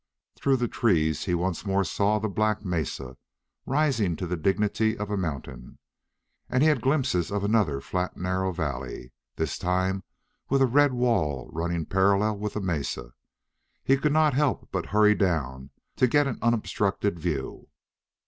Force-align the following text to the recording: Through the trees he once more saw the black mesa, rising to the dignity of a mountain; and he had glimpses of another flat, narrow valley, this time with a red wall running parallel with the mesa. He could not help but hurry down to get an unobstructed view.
Through 0.35 0.57
the 0.57 0.67
trees 0.67 1.25
he 1.25 1.35
once 1.35 1.63
more 1.63 1.83
saw 1.83 2.17
the 2.17 2.27
black 2.27 2.65
mesa, 2.65 3.17
rising 3.67 4.15
to 4.15 4.25
the 4.25 4.35
dignity 4.35 4.97
of 4.97 5.11
a 5.11 5.15
mountain; 5.15 5.77
and 6.49 6.63
he 6.63 6.69
had 6.69 6.81
glimpses 6.81 7.31
of 7.31 7.43
another 7.43 7.79
flat, 7.79 8.17
narrow 8.17 8.51
valley, 8.51 9.11
this 9.35 9.59
time 9.59 10.01
with 10.49 10.63
a 10.63 10.65
red 10.65 10.91
wall 10.93 11.51
running 11.53 11.85
parallel 11.85 12.39
with 12.39 12.53
the 12.55 12.61
mesa. 12.61 13.13
He 13.83 13.95
could 13.95 14.11
not 14.11 14.33
help 14.33 14.69
but 14.71 14.87
hurry 14.87 15.13
down 15.13 15.69
to 15.97 16.07
get 16.07 16.25
an 16.25 16.39
unobstructed 16.41 17.19
view. 17.19 17.67